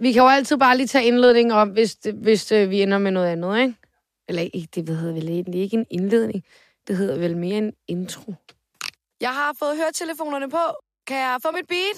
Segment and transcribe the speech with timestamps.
[0.00, 2.98] vi kan jo altid bare lige tage indledningen om, hvis, det, hvis øh, vi ender
[2.98, 3.74] med noget andet, ikke?
[4.28, 6.44] Eller ikke, det hedder vel egentlig ikke en indledning.
[6.88, 8.34] Det hedder vel mere en intro.
[9.20, 10.58] Jeg har fået høretelefonerne på.
[11.06, 11.96] Kan jeg få mit beat?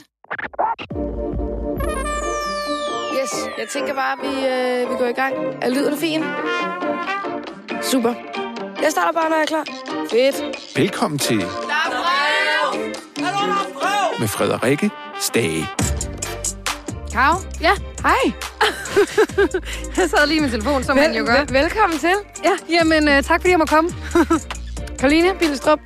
[3.22, 5.34] Yes, jeg tænker bare, at vi, øh, vi går i gang.
[5.62, 6.20] Er lyden fin?
[7.82, 8.14] Super.
[8.82, 9.64] Jeg starter bare, når jeg er klar.
[10.10, 10.76] Fedt.
[10.78, 12.80] Velkommen til Der er brev!
[13.16, 14.20] Er der brev?
[14.20, 14.90] med Frederikke
[15.20, 15.89] Stage.
[17.12, 17.40] Kav?
[17.60, 17.70] Ja,
[18.02, 18.32] Hej.
[19.96, 21.32] jeg sad lige min telefon, som man jo gør.
[21.44, 22.12] vel- velkommen til.
[22.44, 23.90] Ja, jamen uh, tak fordi jeg må komme.
[24.98, 25.78] Karoline Billestrup.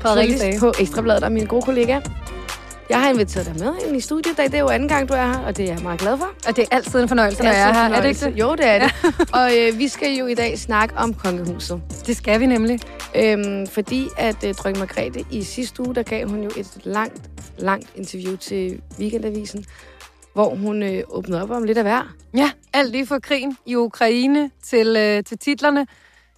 [0.00, 0.60] Stage.
[0.60, 2.00] på Ekstrabladet og min gode kollega.
[2.90, 4.44] Jeg har inviteret dig med ind i studiet i dag.
[4.46, 6.28] Det er jo anden gang, du er her, og det er jeg meget glad for.
[6.48, 7.94] Og det er altid en fornøjelse, når jeg er her.
[7.94, 8.34] Er det ikke det?
[8.40, 8.92] Jo, det er det.
[9.40, 11.80] og øh, vi skal jo i dag snakke om kongehuset.
[12.06, 12.80] Det skal vi nemlig.
[13.14, 17.20] Øhm, fordi at øh, dronning Margrethe i sidste uge, der gav hun jo et langt,
[17.58, 19.64] langt interview til Weekendavisen,
[20.36, 22.14] hvor hun øh, åbnede op om lidt af hver.
[22.36, 25.86] Ja, alt lige fra krigen i Ukraine til, øh, til titlerne.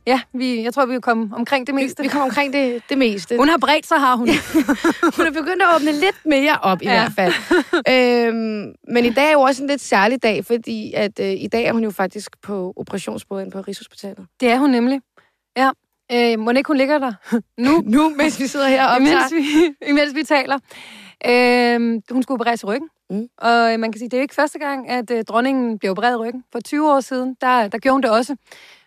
[0.06, 2.02] Ja, vi, jeg tror, vi er kommet omkring det Vi, meste.
[2.02, 3.36] vi kommer omkring det, det meste.
[3.36, 4.28] Hun har bredt sig, har hun.
[5.16, 6.90] Hun er begyndt at åbne lidt mere op, i Ja.
[6.90, 7.32] hvert fald.
[8.28, 11.48] øhm, men i dag er jo også en lidt særlig dag, fordi at øh, i
[11.52, 14.27] dag er hun jo faktisk på operationsbordet på Rigshospitalet.
[14.40, 15.00] det er hun nemlig.
[15.56, 15.70] Ja.
[16.12, 17.12] Øh, må ikke hun ligger der
[17.66, 19.42] nu, Nu, mens vi sidder her og imens optager.
[19.80, 20.58] vi, imens vi taler.
[21.27, 22.88] Øh, hun skulle opereres i ryggen.
[23.11, 23.28] Mm.
[23.39, 25.91] Og øh, man kan sige, det er jo ikke første gang, at øh, dronningen blev
[25.91, 26.45] opereret ryggen.
[26.53, 28.37] For 20 år siden, der, der gjorde hun det også.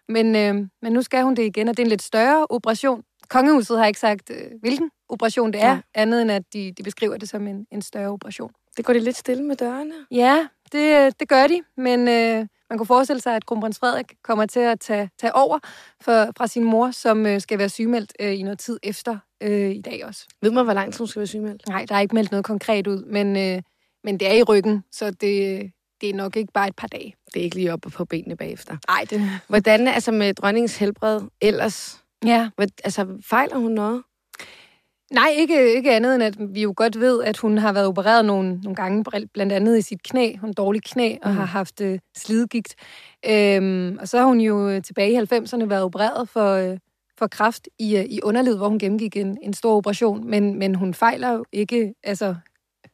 [0.10, 3.04] Men, øh, men nu skal hun det igen, og det er en lidt større operation.
[3.30, 5.74] Kongehuset har ikke sagt, øh, hvilken operation det er, Ja.
[5.74, 5.80] ja.
[6.02, 8.52] andet end at de, de beskriver det som en, en større operation.
[8.78, 9.94] Det går det lidt stille med dørene.
[10.12, 14.46] Ja, det, det gør de, men øh, man kunne forestille sig, at kronprins Frederik kommer
[14.46, 15.60] til at tage, tage over
[16.02, 19.72] for, fra sin mor, som øh, skal være sygemeldt øh, i noget tid efter øh,
[19.72, 20.28] i dag også.
[20.42, 21.68] Ved man, hvor lang tid hun skal være sygemeldt?
[21.68, 23.62] Nej, der er ikke meldt noget konkret ud, men, øh,
[24.04, 25.72] men det er i ryggen, så det,
[26.02, 27.16] det er nok ikke bare et par dage.
[27.34, 28.78] Det er ikke lige oppe på benene bagefter.
[28.88, 29.22] Nej, det...
[29.48, 32.04] Hvordan er altså med dronningens helbred ellers?
[32.26, 32.50] Ja.
[32.56, 34.04] Hvad, altså, fejler hun noget?
[35.14, 38.26] Nej, ikke, ikke andet end, at vi jo godt ved, at hun har været opereret
[38.26, 39.04] nogle, nogle gange,
[39.34, 41.36] blandt andet i sit knæ, hun dårlig knæ, og Mm.
[41.38, 42.76] har haft øh, slidgigt.
[43.30, 46.78] Øhm, og så har hun jo øh, tilbage i 90'erne været opereret for, øh,
[47.18, 50.30] for kræft i, øh, i underlivet, hvor hun gennemgik en, en stor operation.
[50.30, 52.36] Men, men hun fejler jo ikke, altså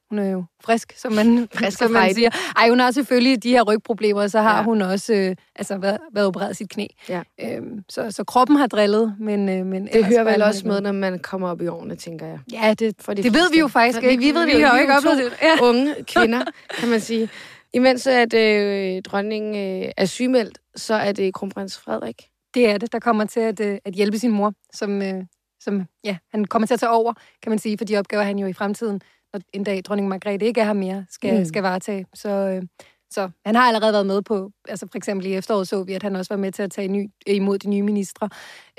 [0.10, 2.30] hun er jo frisk, som man, Frisk som man siger.
[2.58, 4.64] Ej, hun har selvfølgelig de her rygproblemer, så har Ja.
[4.64, 6.86] hun også øh, altså, været, været opereret sit knæ.
[7.10, 7.22] Ja.
[7.44, 10.92] Øhm, så, så kroppen har drillet, men, øh, men Det hører vel også med, når
[10.92, 12.40] man kommer op i årene, tænker jeg.
[12.52, 14.24] Ja, det, For de det ved vi jo faktisk Vi- ikke.
[14.24, 14.58] vi ved det jo.
[14.58, 15.34] Vi har Vi jo ikke oplevet det.
[15.42, 15.56] Ja.
[15.66, 16.44] Unge kvinder,
[16.80, 17.30] kan man sige.
[17.74, 22.22] Imens at øh, dronningen øh, er sygemeldt, så er det kronprins Frederik.
[22.54, 25.14] Det er det, der kommer til at, øh, at hjælpe sin mor, som, øh,
[25.60, 27.14] som ja, han kommer til at tage over,
[27.44, 29.02] kan man sige, for de opgaver, han jo i fremtiden,
[29.34, 31.46] når en dag dronning Margrethe ikke er her mere, skal, Mm.
[31.46, 32.06] skal varetage.
[32.14, 32.64] Så, øh,
[33.12, 36.04] så han har allerede været med på, altså for eksempel i efteråret så vi, at
[36.04, 38.30] han også var med til at tage ny, imod de nye ministre.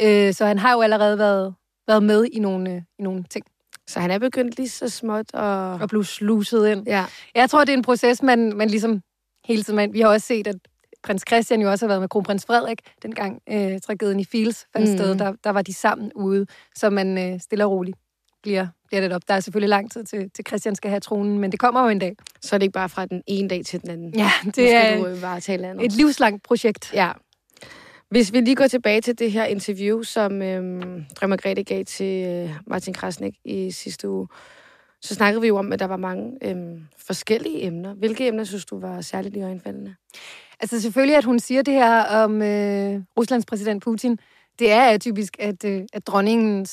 [0.00, 1.54] Øh, så han har jo allerede været,
[1.88, 3.46] været med i nogle, øh, i nogle ting,
[3.86, 5.74] Så han er begyndt lige så småt og...
[5.74, 6.86] og blev sluset ind.
[6.86, 7.04] Ja,
[7.34, 9.00] Jeg tror, det er en proces, man, man ligesom
[9.44, 9.76] hele tiden...
[9.76, 10.56] Man, vi har også set, at
[11.02, 14.90] prins Christian jo også har været med kronprins Frederik, dengang øh, tragedien i Fields fandt
[14.90, 14.96] mm.
[14.96, 15.14] sted.
[15.18, 17.96] Der, der var de sammen ude, så man øh, stille og roligt
[18.42, 19.22] bliver, bliver det op.
[19.28, 21.88] Der er selvfølgelig lang tid til, til Christian skal have tronen, men det kommer jo
[21.88, 22.16] en dag.
[22.40, 24.14] så er det ikke bare fra den ene dag til den anden.
[24.14, 25.84] Ja, det skal er du øh, varetage landet.
[25.86, 26.90] et livslangt projekt.
[26.94, 27.12] Ja.
[28.10, 32.26] Hvis vi lige går tilbage til det her interview, som øhm, dronning Margrethe gav til
[32.26, 34.28] øh, Martin Krasnik i sidste uge,
[35.02, 37.94] så snakkede vi jo om, at der var mange øhm, forskellige emner.
[37.94, 39.94] Hvilke emner synes du var særligt i øjenfaldende?
[40.60, 44.18] Altså selvfølgelig, at hun siger det her om øh, Ruslands præsident Putin,
[44.58, 46.66] det er atypisk, at, øh, at dronningen øh,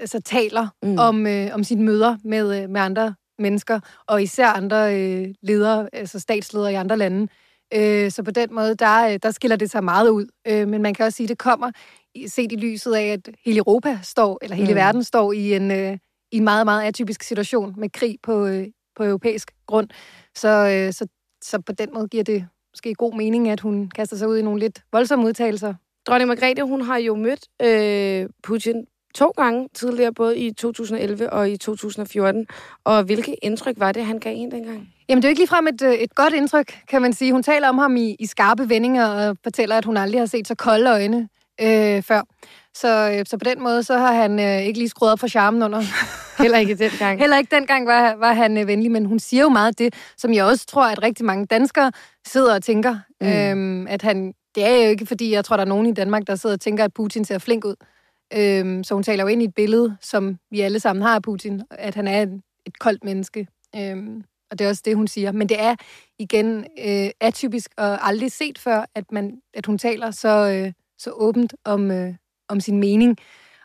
[0.00, 0.98] altså, taler Mm.
[0.98, 5.88] om, øh, om sine møder med, øh, med andre mennesker, og især andre øh, ledere,
[5.92, 7.28] altså statsledere i andre lande.
[7.74, 10.26] Øh, så på den måde, der, øh, der skiller det sig meget ud.
[10.46, 11.70] Øh, men man kan også sige, at det kommer
[12.14, 14.74] i- set i lyset af, at hele Europa står, eller hele mm.
[14.76, 15.98] verden står i en, øh,
[16.32, 19.88] i en meget, meget atypisk situation med krig på, øh, på europæisk grund.
[20.36, 21.06] Så, øh, så,
[21.44, 24.42] så på den måde giver det måske god mening, at hun kaster sig ud i
[24.42, 25.74] nogle lidt voldsomme udtalelser.
[26.06, 31.50] Dronning Margrethe, hun har jo mødt øh, Putin to gange tidligere, både i 2011 og
[31.50, 32.46] i 2014.
[32.84, 34.88] Og hvilke indtryk var det, han gav hende dengang?
[35.08, 37.32] Jamen, det er jo ikke ligefrem et, øh, et godt indtryk, kan man sige.
[37.32, 40.48] Hun taler om ham i, i skarpe vendinger og fortæller, at hun aldrig har set
[40.48, 41.28] så kolde øjne
[41.60, 42.22] øh, før.
[42.74, 45.28] Så, øh, så på den måde, så har han øh, ikke lige skruet op for
[45.28, 45.82] charmen under.
[46.42, 47.18] Heller ikke dengang.
[47.22, 50.32] Heller ikke dengang var, var han øh, venlig, men hun siger jo meget det, som
[50.32, 51.92] jeg også tror, at rigtig mange danskere
[52.26, 52.96] sidder og tænker.
[53.20, 53.26] Mm.
[53.26, 56.22] Øhm, at han, det er jo ikke, fordi jeg tror, der er nogen i Danmark,
[56.26, 57.74] der sidder og tænker, at Putin ser flink ud.
[58.36, 61.22] Øhm, så hun taler jo ind i et billede, som vi alle sammen har af
[61.22, 63.46] Putin, at han er et, et koldt menneske.
[63.76, 65.32] Øhm, Og det er også det, hun siger.
[65.32, 65.74] Men det er
[66.18, 71.10] igen øh, atypisk og aldrig set før, at, man, at hun taler så, øh, så
[71.10, 72.14] åbent om, øh,
[72.48, 73.16] om sin mening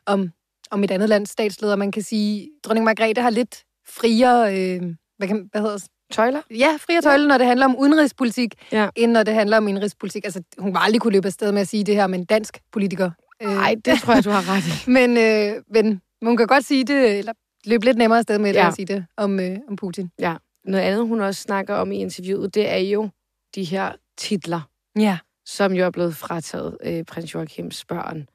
[0.06, 0.30] om,
[0.72, 1.76] om et andet lands statsleder.
[1.76, 4.58] Man kan sige, at dronning Margrethe har lidt friere...
[4.58, 4.82] Øh,
[5.18, 5.88] hvad, kan, hvad hedder det?
[6.12, 6.42] Tøjler?
[6.52, 8.90] Ja, friere tøjler, når det handler om udenrigspolitik, Ja.
[8.96, 10.26] end når det handler om indrigspolitik.
[10.26, 12.60] Altså, hun var aldrig kunne løbe afsted med at sige det her med en dansk
[12.72, 13.12] politiker.
[13.44, 14.90] Øh, Nej, det tror jeg, du har ret i.
[14.98, 17.34] men, øh, men hun kan godt sige det, eller
[17.66, 18.68] løbe lidt nemmere afsted med det, Ja.
[18.68, 20.12] at sige det om, øh, om Putin.
[20.20, 20.36] Ja.
[20.66, 23.10] Noget andet, hun også snakker om i interviewet, det er jo
[23.56, 24.62] de her titler,
[25.00, 25.18] Ja.
[25.46, 28.28] som jo er blevet frataget øh, prins Joachims børn.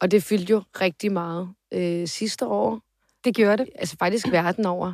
[0.00, 2.80] Og det fyldte jo rigtig meget øh, sidste år,
[3.24, 3.68] Det gjorde det.
[3.74, 4.92] altså faktisk verden over.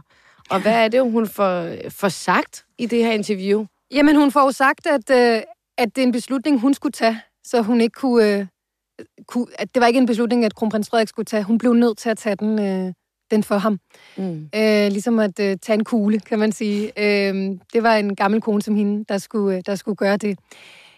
[0.51, 3.65] Og hvad er det, hun får, får sagt i det her interview?
[3.91, 5.43] Jamen, hun får jo sagt, at, øh,
[5.79, 8.49] at det er en beslutning, hun skulle tage, så hun ikke kunne, øh, kunne...
[9.59, 11.43] At det var ikke en beslutning, at kronprins Frederik skulle tage.
[11.43, 12.93] Hun blev nødt til at tage den, øh,
[13.31, 13.79] den for ham.
[14.17, 14.49] Mm.
[14.55, 16.93] Øh, ligesom at øh, tage en kugle, kan man sige.
[16.97, 20.39] Øh, det var en gammel kone som hende, der skulle, øh, der skulle gøre det.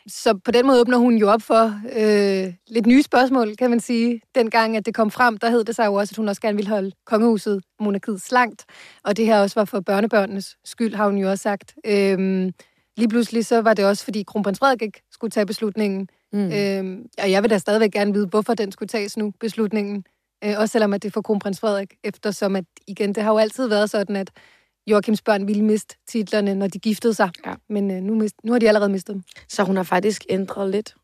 [0.06, 3.80] Så på den måde åbner hun jo op for øh, lidt nye spørgsmål, kan man
[3.80, 4.20] sige.
[4.34, 6.56] Dengang, at det kom frem, der hed det sig jo også, at hun også gerne
[6.56, 8.64] ville holde kongehuset, monarkiet, slankt.
[9.04, 11.74] Og det her også var for børnebørnenes skyld, har hun jo også sagt.
[11.86, 12.52] Øh,
[12.96, 16.08] lige pludselig så var det også, fordi kronprins Frederik ikke skulle tage beslutningen.
[16.32, 16.52] Mm.
[16.52, 20.04] Øh, og jeg vil da stadigvæk gerne vide, hvorfor den skulle tages nu, beslutningen.
[20.44, 23.38] Øh, også selvom at det er for kronprins Frederik, eftersom at, igen, det har jo
[23.38, 24.30] altid været sådan, at
[24.86, 27.30] Joachims børn ville miste titlerne, når de giftede sig.
[27.46, 27.54] Ja.
[27.68, 29.22] Men øh, nu, mist, nu har de allerede mistet dem.
[29.48, 30.94] Så hun har faktisk ændret lidt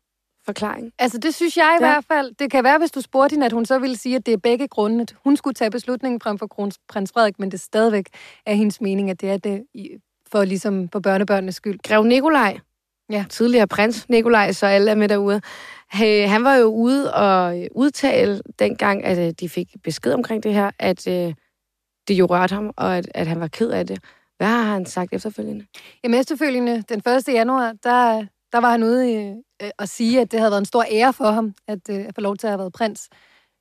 [0.45, 0.91] forklaring.
[0.99, 1.91] Altså, det synes jeg i Ja.
[1.91, 2.31] hvert fald.
[2.39, 4.37] Det kan være, hvis du spurgte hende, at hun så ville sige, at det er
[4.37, 5.01] begge grunde.
[5.01, 8.05] At hun skulle tage beslutningen frem for kronprins Frederik, men det stadigvæk
[8.45, 9.63] er hendes mening, at det er det
[10.31, 11.79] for, ligesom, for børnebørnenes skyld.
[11.83, 12.57] Grev Nikolaj,
[13.11, 13.25] Ja.
[13.29, 15.41] tidligere prins Nikolaj, så alle er med derude,
[15.89, 20.43] han han var jo ude og øh, udtale dengang, at øh, de fik besked omkring
[20.43, 21.33] det her, at øh,
[22.07, 23.99] det jo rørte ham, og at, at han var ked af det.
[24.37, 25.65] Hvad har han sagt efterfølgende?
[26.03, 27.27] Jamen efterfølgende, den 1.
[27.27, 29.15] januar, der, der var han ude i,
[29.63, 32.15] øh, at sige, at det havde været en stor ære for ham, at, øh, at
[32.15, 33.09] få lov til at have været prins.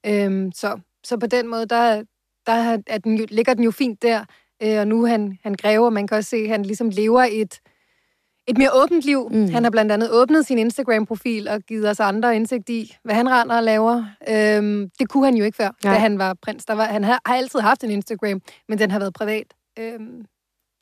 [0.06, 2.02] Øhm, så, så på den måde, der,
[2.46, 2.52] der
[2.86, 4.24] er- den jo, ligger den jo fint der.
[4.62, 7.60] Øh, og nu han, han græver, man kan også se, at han ligesom lever et,
[8.48, 9.28] et mere åbent liv.
[9.30, 9.48] Mm.
[9.48, 13.30] Han har blandt andet åbnet sin Instagram-profil og givet os andre indsigt i, hvad han
[13.30, 14.04] render og laver.
[14.28, 15.94] Øhm, det kunne han jo ikke før, Nej.
[15.94, 16.64] da han var prins.
[16.64, 20.24] Der var, han har, har altid haft en Instagram, men den har været privat, øhm,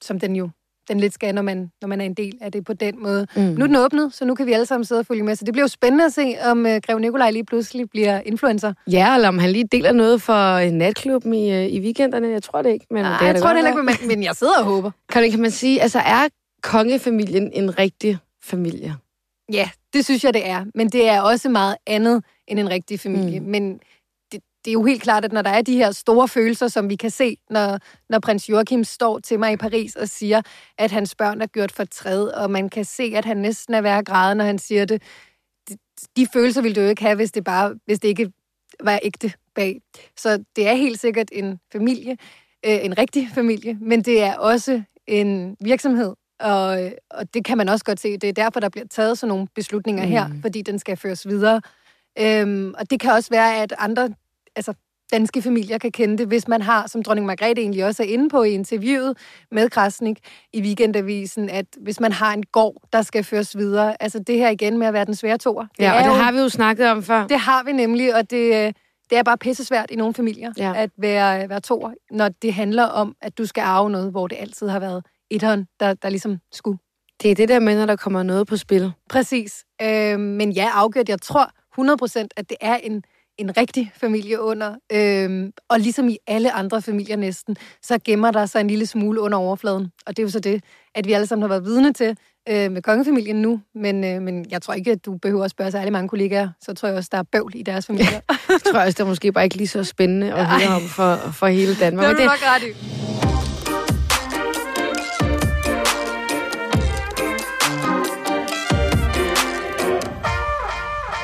[0.02, 0.50] som den jo
[0.88, 3.26] den lidt skal, når man, når man er en del af det på den måde.
[3.36, 3.42] Mm.
[3.42, 5.36] Nu er den åbnet, så nu kan vi alle sammen sidde og følge med.
[5.36, 8.72] Så det bliver jo spændende at se, om øh, Grev Nikolaj lige pludselig bliver influencer.
[8.90, 12.28] Ja, eller om han lige deler noget for øh, natklubben i, øh, i weekenderne.
[12.28, 12.86] Jeg tror det ikke.
[12.90, 14.90] Men Nej, det jeg da tror det heller ikke, men, men jeg sidder og håber.
[15.08, 16.28] Kan, kan man sige, altså er
[16.64, 18.96] kongefamilien en rigtig familie?
[19.52, 20.64] Ja, det synes jeg, det er.
[20.74, 23.40] Men det er også meget andet end en rigtig familie.
[23.40, 23.46] Mm.
[23.46, 23.72] Men
[24.32, 26.88] det, det er jo helt klart, at når der er de her store følelser, som
[26.88, 27.78] vi kan se, når,
[28.08, 30.42] når prins Joachim står til mig i Paris og siger,
[30.78, 33.98] at hans børn er gjort for træd, og man kan se, at han næsten er
[33.98, 35.02] at græde, når han siger det.
[35.68, 35.76] De,
[36.16, 38.32] de følelser ville du jo ikke have, hvis det, bare, hvis det ikke
[38.80, 39.80] var ægte bag.
[40.16, 42.16] Så det er helt sikkert en familie,
[42.66, 47.68] øh, en rigtig familie, men det er også en virksomhed, og, og det kan man
[47.68, 48.16] også godt se.
[48.16, 50.10] Det er derfor, der bliver taget sådan nogle beslutninger mm.
[50.10, 51.60] her, fordi den skal føres videre.
[52.18, 54.08] Øhm, og det kan også være, at andre
[54.56, 54.74] altså,
[55.12, 58.28] danske familier kan kende det, hvis man har, som dronning Margrethe egentlig også er inde
[58.28, 59.16] på i interviewet
[59.50, 60.18] med Krasnik
[60.52, 64.48] i Weekendavisen, at hvis man har en gård, der skal føres videre, altså det her
[64.48, 65.66] igen med at være den svære toer.
[65.78, 67.26] Ja, og det jo- har vi jo snakket om før.
[67.26, 68.72] det har vi nemlig, og det, øh,
[69.10, 70.72] det er bare pissesvært i nogle familier ja.
[70.76, 74.36] at være, være toer, når det handler om, at du skal arve noget, hvor det
[74.40, 76.78] altid har været etteren, der, der ligesom skulle.
[77.22, 78.92] Det er det der med, når der kommer noget på spil.
[79.10, 79.64] Præcis.
[79.82, 81.50] Øh, men ja, afgjort, jeg tror
[81.80, 83.02] 100% at det er en,
[83.38, 84.74] en rigtig familie under.
[84.92, 89.20] Øh, og ligesom i alle andre familier næsten, så gemmer der sig en lille smule
[89.20, 89.92] under overfladen.
[90.06, 90.64] Og det er jo så det,
[90.94, 92.16] at vi alle sammen har været vidne til
[92.48, 93.60] øh, med kongefamilien nu.
[93.74, 96.48] Men, øh, men jeg tror ikke, at du behøver at spørge særlig mange kollegaer.
[96.60, 98.20] Så tror jeg også, der er bøvl i deres familier.
[98.48, 101.16] Jeg tror også, det er måske bare ikke lige så spændende at høre om for,
[101.16, 102.04] for hele Danmark.
[102.04, 103.13] det er du nok ret i.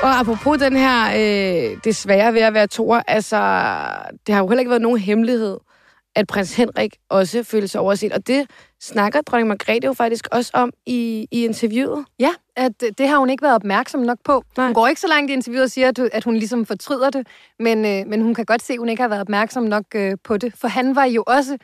[0.03, 3.37] og apropos den her, øh, det svære ved at være toer, altså,
[4.27, 5.57] det har jo heller ikke været nogen hemmelighed,
[6.15, 8.13] at prins Henrik også følte sig overset.
[8.13, 8.49] Og det
[8.81, 12.05] snakker dronning Margrethe jo faktisk også om i, i interviewet.
[12.19, 14.43] Ja, at det har hun ikke været opmærksom nok på.
[14.57, 14.65] Nej.
[14.65, 17.27] Hun går ikke så langt i interviewet og siger, at, at hun ligesom fortryder det,
[17.59, 20.17] men, øh, men hun kan godt se, at hun ikke har været opmærksom nok øh,
[20.23, 20.53] på det.
[20.55, 21.57] For han var jo også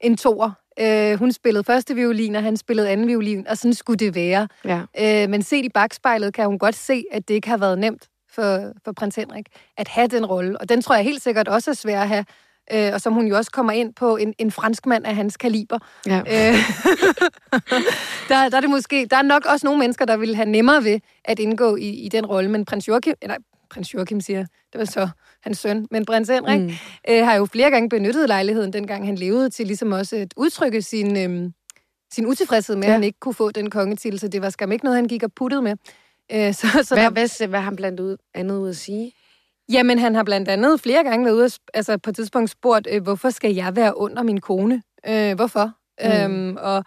[0.00, 0.50] en toer.
[0.80, 4.48] Øh, hun spillede første violin, og han spillede anden violin, og sådan skulle det være.
[4.64, 4.80] Ja.
[4.98, 8.08] Øh, men set i bagspejlet kan hun godt se, at det ikke har været nemt
[8.30, 10.60] for, for prins Henrik at have den rolle.
[10.60, 12.24] Og den tror jeg helt sikkert også er svær at have
[12.72, 15.78] øh, og som hun jo også kommer ind på, en, en franskmand af hans kaliber.
[16.06, 16.18] Ja.
[16.18, 16.24] Øh,
[18.28, 20.84] der, der, er det måske, der er nok også nogle mennesker, der vil have nemmere
[20.84, 23.36] ved at indgå i, i den rolle, men prins Joachim, eller
[23.70, 25.08] prins Joachim siger, det var så
[25.44, 26.70] hans søn, men prins Henrik mm.
[27.08, 30.82] øh, har jo flere gange benyttet lejligheden, dengang han levede, til ligesom også at udtrykke
[30.82, 31.50] sin, øh,
[32.12, 32.88] sin utilfredshed med, ja.
[32.88, 35.22] at han ikke kunne få den kongetitel, så det var skam ikke noget, han gik
[35.22, 35.76] og puttede med.
[36.32, 39.12] Øh, så, så hvad, der, hvad, hvad har han blandt ud, andet ud at sige?
[39.72, 42.88] Jamen, han har blandt andet flere gange været ude og, altså på et tidspunkt spurgt,
[42.90, 44.82] øh, hvorfor skal jeg være under min kone?
[45.08, 45.72] Øh, hvorfor?
[46.04, 46.10] Mm.
[46.10, 46.84] Øhm, og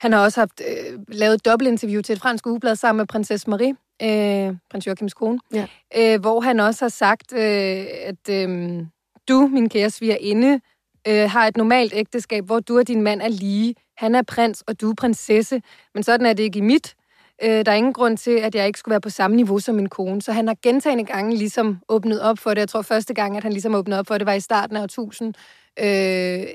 [0.00, 3.50] han har også haft øh, lavet et dobbeltinterview til et fransk ugeblad sammen med prinsesse
[3.50, 5.66] Marie, øh, prins Joachims kone, Ja.
[5.96, 8.80] øh, hvor han også har sagt, øh, at øh,
[9.28, 10.60] du, min kære svigerinde,
[11.08, 13.74] øh, har et normalt ægteskab, hvor du og din mand er lige.
[13.96, 15.62] Han er prins, og du er prinsesse.
[15.94, 16.94] Men sådan er det ikke i mit.
[17.42, 19.74] Øh, der er ingen grund til, at jeg ikke skulle være på samme niveau som
[19.74, 20.22] min kone.
[20.22, 22.58] Så han har gentagende gange ligesom åbnet op for det.
[22.60, 24.84] Jeg tror første gang, at han ligesom åbnede op for det, var i starten af
[24.84, 25.34] 1000,
[25.78, 26.46] øh,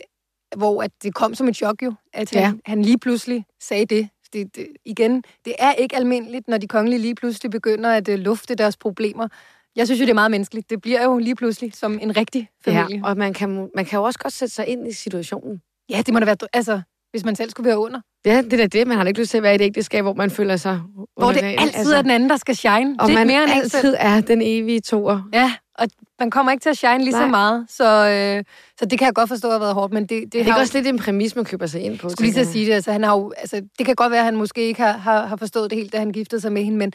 [0.58, 2.54] hvor at det kom som et chok jo, at han, ja.
[2.66, 4.10] han lige pludselig sagde det.
[4.36, 4.68] Det, det.
[4.86, 8.78] Igen, det er ikke almindeligt, når de kongelige lige pludselig begynder at øh, lufte deres
[8.78, 9.28] problemer.
[9.76, 10.70] Jeg synes jo, det er meget menneskeligt.
[10.70, 12.98] Det bliver jo lige pludselig som en rigtig familie.
[12.98, 15.62] Ja, og man kan, man kan jo også godt sætte sig ind i situationen.
[15.90, 16.38] Ja, det må da være...
[16.54, 18.02] Altså, hvis man selv skulle være under.
[18.26, 18.88] Ja, det er da det.
[18.88, 20.82] Man har ikke lyst til at være i et ægteskab, hvor man føler sig
[21.18, 22.96] Hvor det altid er den anden, der skal shine.
[23.00, 25.30] og det man mere end altid er den evige toer.
[25.34, 25.88] Ja, og
[26.20, 27.28] man kommer ikke til at shine lige så Nej.
[27.30, 27.66] meget.
[27.70, 28.44] Så, øh,
[28.80, 30.60] så det kan jeg godt forstå har været hårdt, men det, det, Det er jo-
[30.60, 32.10] også lidt en præmis, man køber sig ind på.
[32.10, 32.74] skulle lige tænker sige det.
[32.74, 35.26] Altså, han har jo, altså, det kan godt være, at han måske ikke har, har,
[35.26, 36.94] har forstået det helt, da han giftede sig med hende, men,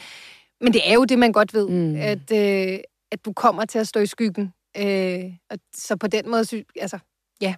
[0.60, 1.96] men det er jo det, man godt ved, Mm.
[1.96, 2.78] at, øh,
[3.12, 4.52] at du kommer til at stå i skyggen.
[4.78, 5.20] Øh,
[5.50, 6.44] og så på den måde,
[6.80, 6.99] altså,
[7.40, 7.54] ja,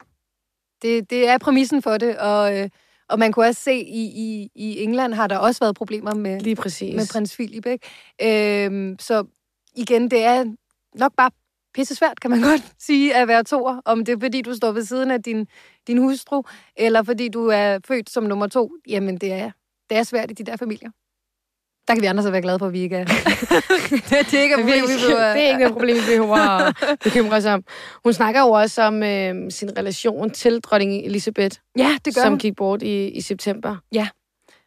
[0.83, 2.69] det, det er præmissen for det, og, øh,
[3.13, 6.41] og man kunne også se, i, i, i England har der også været problemer med.
[6.41, 6.97] Lige præcis.
[6.97, 8.65] med prins Philip, ikke?
[8.65, 9.25] Øhm, så
[9.77, 10.45] igen, det er
[10.95, 11.31] nok bare
[11.75, 13.81] pisse svært, kan man godt sige, at være toer.
[13.85, 15.47] Om det er, fordi du står ved siden af din,
[15.87, 16.43] din hustru,
[16.77, 18.71] eller fordi du er født som nummer to.
[18.89, 19.51] Jamen, det er,
[19.91, 20.91] det er svært i de der familier.
[21.89, 23.05] Der kan vi andre så være glade for, at vi ikke er.
[24.11, 25.33] det, er ikke et problem, vi behøver.
[25.35, 27.65] det er ikke noget problem, vi behøver at bekymre os om.
[28.05, 32.33] Hun snakker jo også om øh, sin relation til dronning Elisabeth, Ja, det gør som
[32.33, 32.39] hun.
[32.39, 33.77] gik bort i, i september.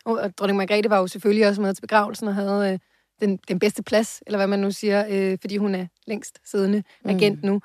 [0.06, 2.80] Og og dronning Margrethe var jo selvfølgelig også med til begravelsen og havde øh,
[3.22, 6.84] den, den bedste plads, eller hvad man nu siger, øh, fordi hun er længst siddende
[7.06, 7.62] regent nu,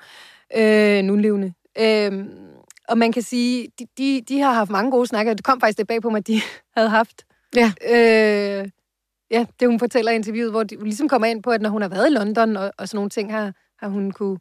[0.55, 1.53] øh, nu levende.
[1.79, 2.25] Øh,
[2.89, 5.33] og man kan sige, de, de, de har haft mange gode snakker.
[5.33, 6.41] Det kom faktisk bag på mig, at de
[6.77, 7.25] havde haft.
[7.55, 7.71] Ja.
[7.91, 8.67] Øh,
[9.31, 11.81] ja, det hun fortæller i interviewet, hvor de ligesom kommer ind på, at når hun
[11.81, 14.37] har været i London og, og sådan nogle ting, har, har hun kunne,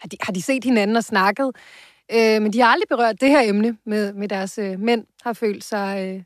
[0.00, 1.52] har de, har de set hinanden og snakket.
[2.12, 5.32] Øh, men de har aldrig berørt det her emne med, med deres øh, mænd, har
[5.32, 6.22] følt sig øh,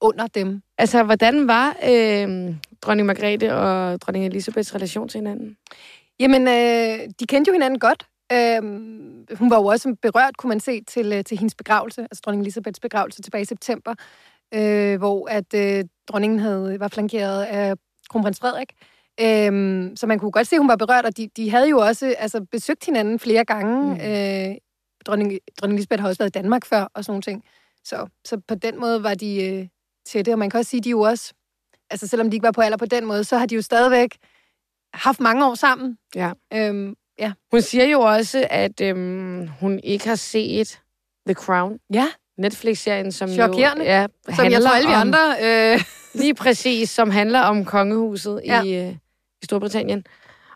[0.00, 0.62] under dem.
[0.78, 5.56] Altså, hvordan var øh, dronning Margrethe og dronning Elisabeths relation til hinanden?
[6.20, 8.06] Jamen, øh, de kendte jo hinanden godt.
[8.32, 8.62] Øh,
[9.38, 12.42] hun var jo også berørt, kunne man se, til, øh, til hendes begravelse, altså dronning
[12.42, 13.94] Elisabeths begravelse tilbage i september,
[14.54, 17.76] øh, hvor at øh, dronningen havde, var flankeret af
[18.10, 18.72] kronprins Frederik.
[19.20, 21.78] Øh, så man kunne godt se, at hun var berørt, og de, de havde jo
[21.78, 23.94] også altså, besøgt hinanden flere gange.
[23.94, 24.00] Mm.
[24.00, 24.56] Øh,
[25.06, 27.44] dronning, dronning Elisabeth har også været i Danmark før, og sådan nogle ting.
[27.84, 29.68] Så, så på den måde var de øh,
[30.06, 31.32] tætte, og man kan også sige, at de jo også,
[31.90, 34.16] altså selvom de ikke var på alder på den måde, så har de jo stadigvæk
[34.94, 35.98] haft mange år sammen.
[36.14, 36.32] Ja.
[36.52, 37.32] Øhm, ja.
[37.50, 40.82] Hun siger jo også, at øhm, hun ikke har set
[41.26, 43.84] The Crown, Ja, Netflix-serien, som Chokerende.
[43.84, 45.36] jo ja, som jeg tror alle vi andre...
[45.42, 45.84] Øh,
[46.22, 48.62] Lige præcis, som handler om kongehuset Ja.
[48.62, 48.92] i, øh,
[49.42, 50.04] i Storbritannien.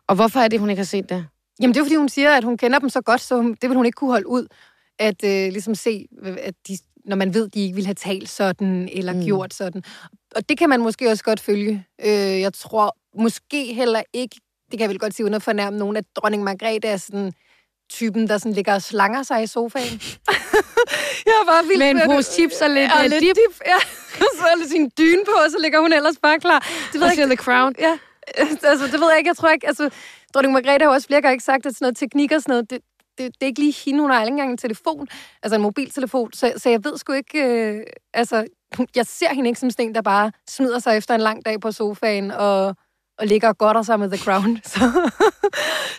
[0.06, 1.26] Og hvorfor er det, hun ikke har set det?
[1.60, 3.70] jamen det er fordi, hun siger, at hun kender dem så godt, så hun, det
[3.70, 4.46] vil hun ikke kunne holde ud.
[4.98, 6.06] At øh, ligesom se,
[6.38, 9.24] at de, når man ved, de ikke ville have talt sådan, eller mm.
[9.24, 9.82] gjort sådan.
[10.36, 11.86] Og det kan man måske også godt følge.
[12.04, 14.36] Øh, jeg tror måske heller ikke,
[14.70, 17.32] det kan jeg vel godt sige, uden at fornærme nogen, at dronning Margrethe er sådan
[17.90, 20.00] typen, der sådan ligger og slanger sig i sofaen.
[21.26, 23.36] jeg bare vildt Med en pose chips og lidt, og øh, lidt dip.
[23.36, 23.54] dip.
[23.66, 23.80] Ja.
[24.38, 26.60] så er lidt sin dyne på, og så ligger hun ellers bare klar.
[26.92, 27.26] Det ved Og jeg ikke.
[27.26, 27.74] The Crown.
[27.78, 27.98] Ja,
[28.72, 29.28] altså, det ved jeg ikke.
[29.28, 29.90] Jeg tror ikke, altså,
[30.34, 32.70] dronning Margrethe har også flere gange ikke sagt, at sådan noget teknik og sådan noget,
[32.70, 32.78] det,
[33.18, 34.00] det, det er ikke lige hende.
[34.00, 35.08] Hun har ikke engang en telefon,
[35.42, 37.82] altså en mobiltelefon, så, så jeg ved sgu ikke, øh,
[38.14, 38.46] altså,
[38.98, 41.60] jeg ser hende ikke som sådan en, der bare smider sig efter en lang dag
[41.60, 42.76] på sofaen og,
[43.18, 44.60] og ligger og godter sig med The Crown.
[44.64, 45.10] Så,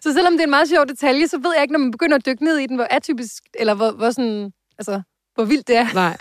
[0.03, 2.17] så selvom det er en meget sjov detalje, så ved jeg ikke, når man begynder
[2.17, 5.01] at dykke ned i den, hvor atypisk, eller hvor, hvor sådan, altså,
[5.35, 5.87] hvor vildt det er.
[5.93, 6.17] Nej.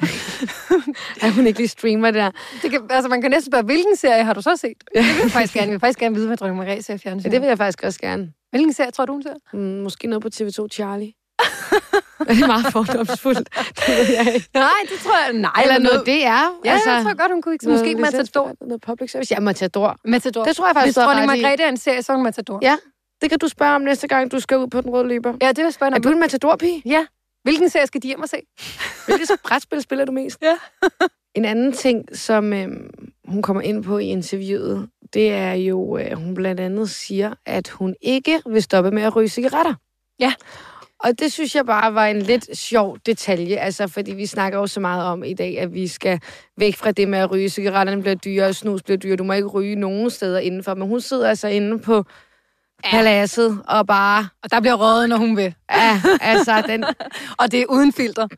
[1.23, 2.31] at hun ikke lige streamer det der.
[2.63, 4.73] Det kan, altså, man kan næsten spørge, hvilken serie har du så set?
[4.95, 5.67] Det vil jeg faktisk gerne.
[5.67, 7.31] Jeg vil faktisk gerne vide, hvad dronning Marie ser i Ja, fjernsyn.
[7.31, 8.33] det vil jeg faktisk også gerne.
[8.51, 9.35] Hvilken serie tror du, hun ser?
[9.53, 11.13] Mm, måske noget på TV2 Charlie.
[12.29, 13.49] er det meget fordomsfuldt?
[13.87, 14.49] Det ved jeg ikke.
[14.55, 15.33] Nej, det tror jeg...
[15.33, 16.11] Nej, Eller noget DR.
[16.11, 17.69] Ja, altså, jeg tror godt, hun kunne ikke.
[17.69, 18.53] Måske noget Matador.
[18.61, 19.35] Noget public service.
[19.35, 19.97] Ja, Matador.
[20.05, 20.45] Matador.
[20.45, 21.27] Det tror jeg faktisk, Hvis dronning.
[21.27, 22.59] Margrethe er en serie, så er hun Matador.
[22.63, 22.77] Ja.
[23.23, 25.35] Det kan du spørge om næste gang, du skal ud på den røde løber.
[25.43, 26.13] Ja, det vil jeg spørge Er dig du om.
[26.15, 26.83] en matadorpige?
[26.87, 27.07] Ja,
[27.43, 28.37] Hvilken serie skal de hjem og se?
[29.07, 30.43] Hvilket brætspil spiller du mest?
[30.43, 30.57] Ja.
[31.35, 32.91] en anden ting, som øhm,
[33.25, 37.69] hun kommer ind på i interviewet, det er jo, at hun blandt andet siger, at
[37.69, 39.75] hun ikke vil stoppe med at ryge cigaretter.
[40.21, 40.35] Ja.
[41.05, 44.67] Og det synes jeg bare var en lidt sjov detalje, altså fordi vi snakker jo
[44.67, 46.21] så meget om i dag, at vi skal
[46.57, 47.49] væk fra det med at ryge.
[47.49, 51.01] Cigaretterne bliver dyre, snus bliver dyre, du må ikke ryge nogen steder indenfor, men hun
[51.01, 52.05] sidder altså inde på
[52.85, 54.29] paladset og bare...
[54.43, 55.55] Og der bliver røget, når hun vil.
[55.71, 56.85] Ja, altså den...
[57.41, 58.29] og det er uden filter.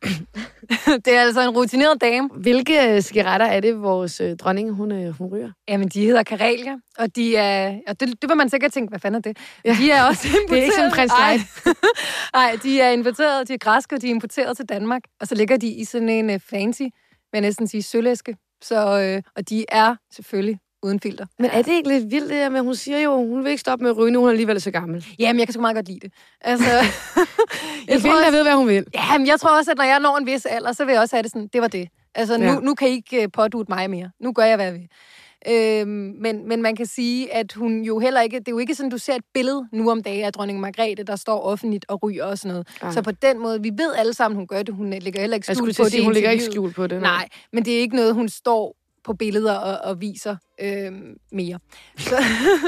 [1.05, 2.29] det er altså en rutineret dame.
[2.37, 5.51] Hvilke øh, cigaretter er det, vores øh, dronning, hun, øh, hun ryger?
[5.69, 7.79] Jamen, de hedder Karelia, og de er...
[7.89, 9.39] Og det, det vil man sikkert tænke, hvad fanden er det?
[9.65, 9.77] Ja.
[9.81, 10.49] De er også importeret...
[10.51, 11.13] det er ikke sådan prins
[12.35, 15.03] Nej, de er importeret, de er græske, og de er importeret til Danmark.
[15.21, 16.83] Og så ligger de i sådan en uh, fancy,
[17.33, 18.37] jeg næsten sige, sølvæske.
[18.63, 21.27] Så, øh, og de er selvfølgelig uden filter.
[21.39, 23.61] Men er det ikke lidt vildt det der med, hun siger jo, hun vil ikke
[23.61, 25.07] stoppe med at ryge, nu hun er alligevel så gammel.
[25.19, 26.13] Jamen, jeg kan sgu meget godt lide det.
[26.41, 26.67] Altså,
[27.89, 28.85] jeg tror også, ved, hvad hun vil.
[28.95, 31.17] Jamen, jeg tror også, at når jeg når en vis alder, så vil jeg også
[31.17, 31.89] have det sådan, det var det.
[32.15, 32.61] Altså, nu, ja.
[32.61, 34.11] nu kan I ikke øh, pådute mig mere.
[34.21, 34.89] Nu gør jeg, hvad jeg vil.
[35.49, 38.39] Øhm, men, men man kan sige, at hun jo heller ikke...
[38.39, 41.05] Det er jo ikke sådan, du ser et billede nu om dagen af dronning Margrethe,
[41.05, 42.69] der står offentligt og ryger og sådan noget.
[42.83, 42.93] Ja.
[42.93, 44.75] Så på den måde, vi ved alle sammen, hun gør det.
[44.75, 45.93] Hun lægger heller ikke skjul på det.
[45.93, 47.03] Sige, hun lægger ikke skjul på det.
[47.03, 50.93] Nej, men det er ikke noget, hun står på billeder og, og viser øh,
[51.33, 51.59] mere.
[51.99, 52.17] Så,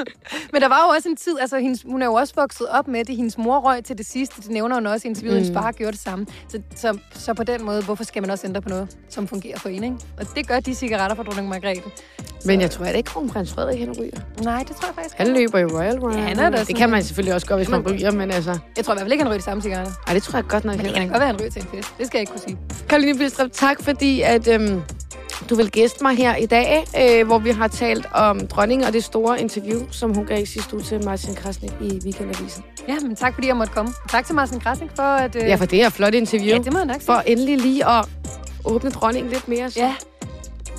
[0.53, 2.89] men der var jo også en tid, altså hendes, hun er jo også vokset op
[2.89, 3.17] med det.
[3.17, 5.37] Hendes mor røg til det sidste, det nævner hun også i interviewet.
[5.37, 5.45] Mm.
[5.45, 6.27] Hendes far gjorde det samme.
[6.49, 9.59] Så, så, så på den måde, hvorfor skal man også ændre på noget, som fungerer
[9.59, 9.97] for en, ikke?
[10.19, 11.91] Og det gør de cigaretter fra dronning Margrethe.
[12.45, 12.49] Så.
[12.49, 14.21] Men jeg tror at det ikke, kronprins Frederik han ryger.
[14.43, 16.19] Nej, det tror jeg faktisk Han løber jo Royal Royal.
[16.19, 18.59] Ja, han er det kan man selvfølgelig også gøre, hvis man, man ryger, men altså...
[18.77, 19.93] Jeg tror i hvert fald ikke, han ryger de samme cigaretter.
[20.07, 20.77] Nej, det tror jeg godt nok.
[20.77, 21.95] Men det kan godt være, han ryger til en fest.
[21.99, 22.59] Det skal jeg ikke kunne sige.
[22.89, 24.83] Karoline Bilstrup, tak fordi at, øhm,
[25.51, 28.93] du vil gæste mig her i dag, øh, hvor vi har talt om dronningen og
[28.93, 32.65] det store interview, som hun gav i sidste uge til Martin Krasnik i Weekendavisen.
[32.89, 33.93] Ja, men tak fordi jeg måtte komme.
[34.11, 35.37] Tak til Martin Krasnik for at...
[35.37, 35.43] Øh...
[35.43, 36.57] Ja, for det er et flot interview.
[36.57, 37.07] Ja, det må jeg nok sige.
[37.07, 38.05] For endelig lige at
[38.65, 39.71] åbne dronningen lidt mere.
[39.71, 39.81] Så.
[39.81, 39.95] Ja.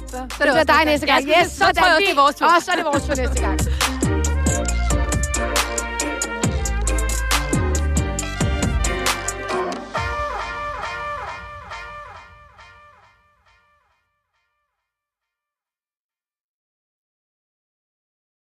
[0.07, 1.24] Så, så det bliver dig næste gang.
[1.24, 2.45] Yes, så, så tror jeg også, det er vores tur.
[2.45, 3.59] Og så er det vores tur næste gang.